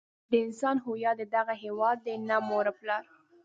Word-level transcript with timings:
د 0.31 0.33
انسان 0.45 0.77
هویت 0.85 1.17
د 1.31 1.33
هغه 1.41 1.55
هيواد 1.63 1.97
دی 2.05 2.15
نه 2.29 2.35
مور 2.47 2.65
او 2.69 2.75
پلار. 2.79 3.03